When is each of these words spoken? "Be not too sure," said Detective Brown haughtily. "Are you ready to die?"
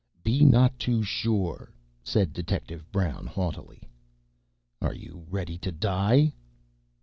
"Be 0.23 0.43
not 0.43 0.79
too 0.79 1.03
sure," 1.03 1.71
said 2.03 2.33
Detective 2.33 2.91
Brown 2.91 3.27
haughtily. 3.27 3.83
"Are 4.81 4.95
you 4.95 5.27
ready 5.29 5.59
to 5.59 5.71
die?" 5.71 6.33